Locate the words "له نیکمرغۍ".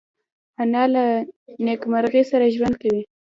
0.93-2.23